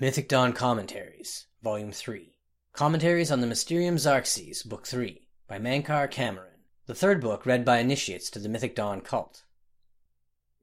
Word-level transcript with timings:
Mythic 0.00 0.28
Dawn 0.28 0.52
Commentaries, 0.52 1.46
Volume 1.62 1.92
3. 1.92 2.36
Commentaries 2.72 3.30
on 3.30 3.40
the 3.40 3.46
Mysterium 3.46 3.94
Xarxes, 3.94 4.68
Book 4.68 4.88
3, 4.88 5.28
by 5.46 5.60
Mankar 5.60 6.10
Camoran. 6.10 6.58
The 6.86 6.96
third 6.96 7.20
book 7.20 7.46
read 7.46 7.64
by 7.64 7.78
initiates 7.78 8.28
to 8.30 8.40
the 8.40 8.48
Mythic 8.48 8.74
Dawn 8.74 9.00
cult. 9.02 9.44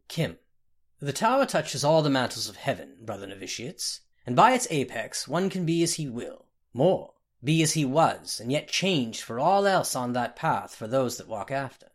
Kim. 0.09 0.37
The 0.99 1.13
tower 1.13 1.45
touches 1.45 1.81
all 1.81 2.01
the 2.01 2.09
mantles 2.09 2.49
of 2.49 2.57
heaven, 2.57 2.97
brother 2.99 3.25
novitiates, 3.25 4.01
and 4.25 4.35
by 4.35 4.51
its 4.51 4.67
apex 4.69 5.29
one 5.29 5.49
can 5.49 5.65
be 5.65 5.81
as 5.81 5.93
he 5.93 6.09
will. 6.09 6.47
More, 6.73 7.13
be 7.41 7.63
as 7.63 7.71
he 7.71 7.85
was, 7.85 8.37
and 8.41 8.51
yet 8.51 8.67
changed 8.67 9.21
for 9.21 9.39
all 9.39 9.65
else 9.65 9.95
on 9.95 10.11
that 10.11 10.35
path 10.35 10.75
for 10.75 10.87
those 10.87 11.15
that 11.15 11.29
walk 11.29 11.51
after. 11.51 11.87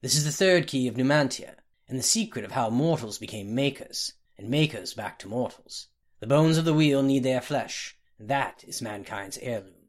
This 0.00 0.16
is 0.16 0.24
the 0.24 0.32
third 0.32 0.66
key 0.66 0.88
of 0.88 0.96
Nu-Mantia, 0.96 1.54
and 1.88 1.96
the 1.96 2.02
secret 2.02 2.44
of 2.44 2.50
how 2.50 2.70
mortals 2.70 3.18
became 3.18 3.54
makers, 3.54 4.14
and 4.36 4.48
makers 4.48 4.94
back 4.94 5.20
to 5.20 5.28
mortals. 5.28 5.86
The 6.22 6.28
bones 6.28 6.56
of 6.56 6.64
the 6.64 6.72
wheel 6.72 7.02
need 7.02 7.24
their 7.24 7.40
flesh, 7.40 7.96
that 8.16 8.62
is 8.64 8.80
mankind's 8.80 9.38
heirloom. 9.38 9.88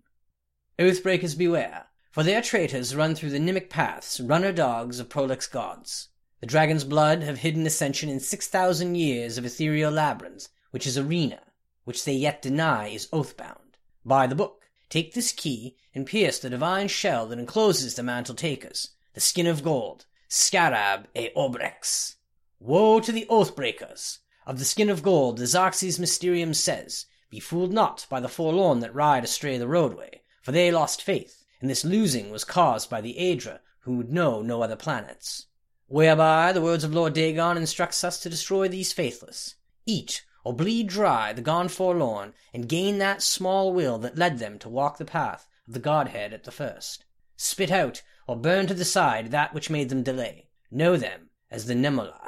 Oathbreakers 0.79 1.37
beware, 1.37 1.85
for 2.09 2.23
their 2.23 2.41
traitors 2.41 2.95
run 2.95 3.13
through 3.13 3.29
the 3.29 3.39
Nymic 3.39 3.69
paths, 3.69 4.19
runner 4.19 4.51
dogs 4.51 4.99
of 4.99 5.09
prolix 5.09 5.45
gods. 5.45 6.09
The 6.39 6.47
dragon's 6.47 6.85
blood 6.85 7.21
have 7.21 7.37
hidden 7.37 7.67
ascension 7.67 8.09
in 8.09 8.19
six 8.19 8.47
thousand 8.47 8.95
years 8.95 9.37
of 9.37 9.45
ethereal 9.45 9.91
labyrinth, 9.91 10.47
which 10.71 10.87
is 10.87 10.97
arena, 10.97 11.39
which 11.83 12.03
they 12.03 12.13
yet 12.13 12.41
deny 12.41 12.87
is 12.87 13.09
oath-bound. 13.13 13.77
By 14.03 14.25
the 14.25 14.33
book, 14.33 14.63
take 14.89 15.13
this 15.13 15.33
key 15.33 15.77
and 15.93 16.03
pierce 16.03 16.39
the 16.39 16.49
divine 16.49 16.87
shell 16.87 17.27
that 17.27 17.37
encloses 17.37 17.93
the 17.93 18.01
mantle 18.01 18.33
takers, 18.33 18.89
the 19.13 19.21
skin 19.21 19.45
of 19.45 19.63
gold, 19.63 20.07
scarab 20.29 21.05
e 21.15 21.29
obrex. 21.37 22.15
Woe 22.59 22.99
to 23.01 23.11
the 23.11 23.27
oath-breakers! 23.29 24.17
Of 24.45 24.59
the 24.59 24.65
skin 24.65 24.89
of 24.89 25.03
gold, 25.03 25.37
the 25.37 25.45
Xarxes 25.45 25.99
Mysterium 25.99 26.53
says, 26.53 27.05
Be 27.29 27.39
fooled 27.39 27.71
not 27.71 28.05
by 28.09 28.19
the 28.19 28.27
forlorn 28.27 28.81
that 28.81 28.93
ride 28.93 29.23
astray 29.23 29.57
the 29.57 29.67
roadway, 29.67 30.21
for 30.41 30.51
they 30.51 30.69
lost 30.69 31.01
faith, 31.01 31.45
and 31.61 31.69
this 31.69 31.85
losing 31.85 32.29
was 32.29 32.43
caused 32.43 32.89
by 32.89 32.99
the 32.99 33.15
Aedra, 33.17 33.61
who 33.79 33.95
would 33.95 34.11
know 34.11 34.41
no 34.41 34.61
other 34.61 34.75
planets. 34.75 35.45
Whereby 35.87 36.51
the 36.51 36.61
words 36.61 36.83
of 36.83 36.93
Lord 36.93 37.13
Dagon 37.13 37.55
instructs 37.55 38.03
us 38.03 38.19
to 38.19 38.29
destroy 38.29 38.67
these 38.67 38.91
faithless. 38.91 39.55
Eat, 39.85 40.25
or 40.43 40.53
bleed 40.53 40.87
dry, 40.87 41.31
the 41.31 41.41
gone 41.41 41.69
forlorn, 41.69 42.33
and 42.53 42.67
gain 42.67 42.97
that 42.97 43.21
small 43.21 43.71
will 43.71 43.97
that 43.99 44.17
led 44.17 44.39
them 44.39 44.59
to 44.59 44.69
walk 44.69 44.97
the 44.97 45.05
path 45.05 45.47
of 45.67 45.73
the 45.73 45.79
Godhead 45.79 46.33
at 46.33 46.43
the 46.43 46.51
first. 46.51 47.05
Spit 47.37 47.71
out, 47.71 48.01
or 48.27 48.35
burn 48.35 48.67
to 48.67 48.73
the 48.73 48.83
side 48.83 49.31
that 49.31 49.53
which 49.53 49.69
made 49.69 49.89
them 49.89 50.03
delay. 50.03 50.49
Know 50.69 50.97
them 50.97 51.29
as 51.49 51.65
the 51.65 51.75
Nemolai. 51.75 52.22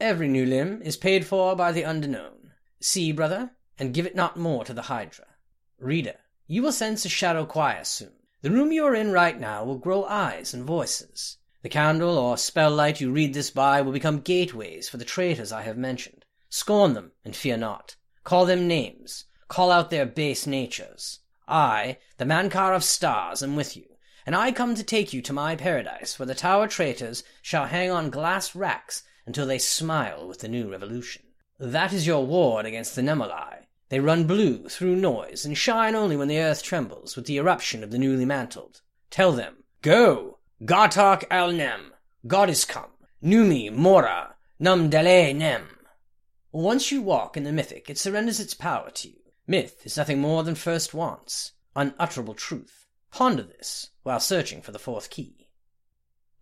Every 0.00 0.28
new 0.28 0.46
limb 0.46 0.80
is 0.80 0.96
paid 0.96 1.26
for 1.26 1.54
by 1.54 1.72
the 1.72 1.84
undeknown. 1.84 2.52
See, 2.80 3.12
brother, 3.12 3.50
and 3.78 3.92
give 3.92 4.06
it 4.06 4.16
not 4.16 4.38
more 4.38 4.64
to 4.64 4.72
the 4.72 4.88
Hydra. 4.88 5.26
Reader, 5.78 6.16
you 6.46 6.62
will 6.62 6.72
sense 6.72 7.04
a 7.04 7.10
shadow 7.10 7.44
choir 7.44 7.84
soon. 7.84 8.14
The 8.40 8.50
room 8.50 8.72
you 8.72 8.86
are 8.86 8.94
in 8.94 9.12
right 9.12 9.38
now 9.38 9.62
will 9.62 9.76
grow 9.76 10.06
eyes 10.06 10.54
and 10.54 10.64
voices. 10.64 11.36
The 11.60 11.68
candle 11.68 12.16
or 12.16 12.38
spell 12.38 12.70
light 12.70 13.02
you 13.02 13.12
read 13.12 13.34
this 13.34 13.50
by 13.50 13.82
will 13.82 13.92
become 13.92 14.20
gateways 14.20 14.88
for 14.88 14.96
the 14.96 15.04
traitors 15.04 15.52
I 15.52 15.62
have 15.62 15.76
mentioned. 15.76 16.24
Scorn 16.48 16.94
them, 16.94 17.12
and 17.22 17.36
fear 17.36 17.58
not. 17.58 17.96
Call 18.24 18.46
them 18.46 18.66
names. 18.66 19.26
Call 19.48 19.70
out 19.70 19.90
their 19.90 20.06
base 20.06 20.46
natures. 20.46 21.18
I, 21.46 21.98
the 22.16 22.24
Mankar 22.24 22.74
of 22.74 22.84
stars, 22.84 23.42
am 23.42 23.54
with 23.54 23.76
you, 23.76 23.84
and 24.24 24.34
I 24.34 24.50
come 24.50 24.74
to 24.76 24.82
take 24.82 25.12
you 25.12 25.20
to 25.20 25.34
my 25.34 25.56
paradise, 25.56 26.18
where 26.18 26.26
the 26.26 26.34
tower 26.34 26.68
traitors 26.68 27.22
shall 27.42 27.66
hang 27.66 27.90
on 27.90 28.08
glass 28.08 28.54
racks 28.54 29.02
until 29.26 29.46
they 29.46 29.58
smile 29.58 30.26
with 30.26 30.40
the 30.40 30.48
new 30.48 30.70
revolution. 30.70 31.22
That 31.58 31.92
is 31.92 32.06
your 32.06 32.24
ward 32.26 32.66
against 32.66 32.96
the 32.96 33.02
Nemolai. 33.02 33.66
They 33.90 34.00
run 34.00 34.24
blue 34.24 34.68
through 34.68 34.96
noise 34.96 35.44
and 35.44 35.58
shine 35.58 35.94
only 35.94 36.16
when 36.16 36.28
the 36.28 36.38
earth 36.38 36.62
trembles 36.62 37.16
with 37.16 37.26
the 37.26 37.36
eruption 37.36 37.82
of 37.82 37.90
the 37.90 37.98
newly 37.98 38.24
mantled. 38.24 38.80
Tell 39.10 39.32
them, 39.32 39.64
Go! 39.82 40.38
Gartark 40.64 41.24
al 41.30 41.52
Nem! 41.52 41.92
God 42.26 42.48
is 42.48 42.64
come! 42.64 42.92
Numi 43.22 43.72
Mora! 43.72 44.36
Num 44.58 44.88
Dele 44.90 45.32
Nem! 45.32 45.78
Once 46.52 46.92
you 46.92 47.02
walk 47.02 47.36
in 47.36 47.44
the 47.44 47.52
mythic, 47.52 47.90
it 47.90 47.98
surrenders 47.98 48.40
its 48.40 48.54
power 48.54 48.90
to 48.90 49.08
you. 49.08 49.20
Myth 49.46 49.84
is 49.84 49.96
nothing 49.96 50.20
more 50.20 50.44
than 50.44 50.54
first 50.54 50.94
wants, 50.94 51.52
unutterable 51.74 52.34
truth. 52.34 52.86
Ponder 53.10 53.42
this 53.42 53.90
while 54.02 54.20
searching 54.20 54.62
for 54.62 54.72
the 54.72 54.78
fourth 54.78 55.10
key. 55.10 55.39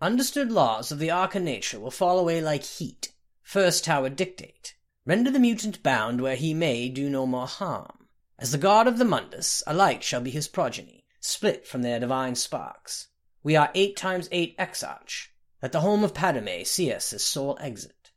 Understood 0.00 0.52
laws 0.52 0.92
of 0.92 1.00
the 1.00 1.10
arca 1.10 1.40
nature 1.40 1.80
will 1.80 1.90
fall 1.90 2.20
away 2.20 2.40
like 2.40 2.62
heat. 2.62 3.12
First 3.42 3.84
Hortator 3.84 4.14
dictate. 4.14 4.76
Render 5.04 5.28
the 5.28 5.40
mutant 5.40 5.82
bound 5.82 6.20
where 6.20 6.36
he 6.36 6.54
may 6.54 6.88
do 6.88 7.10
no 7.10 7.26
more 7.26 7.48
harm. 7.48 8.06
As 8.38 8.52
the 8.52 8.58
god 8.58 8.86
of 8.86 8.98
the 8.98 9.04
Mundus, 9.04 9.60
alike 9.66 10.04
shall 10.04 10.20
be 10.20 10.30
his 10.30 10.46
progeny, 10.46 11.04
split 11.18 11.66
from 11.66 11.82
their 11.82 11.98
divine 11.98 12.36
sparks. 12.36 13.08
We 13.42 13.56
are 13.56 13.72
eight 13.74 13.96
times 13.96 14.28
eight 14.30 14.54
exarch. 14.56 15.34
Let 15.60 15.72
the 15.72 15.80
home 15.80 16.04
of 16.04 16.14
Padhome 16.14 16.64
see 16.64 16.92
us 16.92 17.12
as 17.12 17.24
sole 17.24 17.58
exit. 17.60 18.12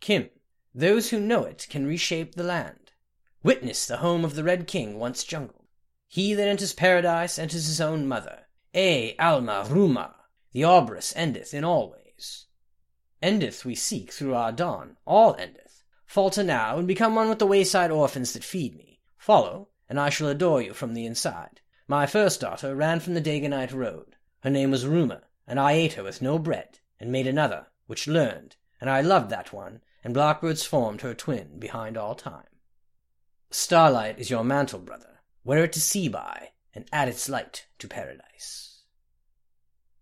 Kim, 0.00 0.28
those 0.74 1.08
who 1.08 1.20
know 1.20 1.44
it 1.44 1.66
can 1.70 1.86
reshape 1.86 2.34
the 2.34 2.42
land. 2.42 2.92
Witness 3.42 3.86
the 3.86 3.98
home 3.98 4.26
of 4.26 4.34
the 4.34 4.44
Red 4.44 4.66
King 4.66 4.98
once 4.98 5.24
jungle. 5.24 5.64
He 6.06 6.34
that 6.34 6.48
enters 6.48 6.74
paradise 6.74 7.38
enters 7.38 7.66
his 7.66 7.80
own 7.80 8.06
mother. 8.06 8.40
E 8.74 9.14
alma 9.18 9.64
ruma 9.66 10.12
the 10.54 10.64
Aurbis 10.64 11.12
endeth 11.16 11.52
in 11.52 11.64
all 11.64 11.90
ways. 11.90 12.46
Endeth 13.20 13.64
we 13.64 13.74
seek 13.74 14.12
through 14.12 14.34
our 14.34 14.52
dawn, 14.52 14.96
all 15.04 15.34
endeth. 15.34 15.82
Falter 16.06 16.44
now, 16.44 16.78
and 16.78 16.86
become 16.86 17.16
one 17.16 17.28
with 17.28 17.40
the 17.40 17.46
wayside 17.46 17.90
orphans 17.90 18.32
that 18.32 18.44
feed 18.44 18.76
me. 18.76 19.00
Follow, 19.18 19.68
and 19.88 19.98
I 19.98 20.10
shall 20.10 20.28
adore 20.28 20.62
you 20.62 20.72
from 20.72 20.94
the 20.94 21.06
inside. 21.06 21.60
My 21.88 22.06
first 22.06 22.40
daughter 22.40 22.76
ran 22.76 23.00
from 23.00 23.14
the 23.14 23.20
Dagonite 23.20 23.72
road. 23.72 24.14
Her 24.44 24.50
name 24.50 24.70
was 24.70 24.86
Rumour, 24.86 25.22
and 25.44 25.58
I 25.58 25.72
ate 25.72 25.94
her 25.94 26.04
with 26.04 26.22
no 26.22 26.38
bread, 26.38 26.78
and 27.00 27.10
made 27.10 27.26
another, 27.26 27.66
which 27.88 28.06
learned, 28.06 28.54
and 28.80 28.88
I 28.88 29.00
loved 29.00 29.30
that 29.30 29.52
one, 29.52 29.82
and 30.04 30.14
blackbirds 30.14 30.64
formed 30.64 31.00
her 31.00 31.14
twin 31.14 31.58
behind 31.58 31.96
all 31.96 32.14
time. 32.14 32.46
Starlight 33.50 34.20
is 34.20 34.30
your 34.30 34.44
mantle, 34.44 34.78
brother. 34.78 35.20
Wear 35.42 35.64
it 35.64 35.72
to 35.72 35.80
see 35.80 36.08
by, 36.08 36.50
and 36.72 36.88
add 36.92 37.08
its 37.08 37.28
light 37.28 37.66
to 37.80 37.88
paradise. 37.88 38.73